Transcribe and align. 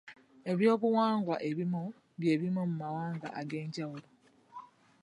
Eby'obuwangwa 0.51 1.35
ebimu 1.49 1.83
bye 2.19 2.33
bimu 2.41 2.61
mu 2.69 2.75
mawanga 2.81 3.27
ag'enjawulo. 3.39 4.07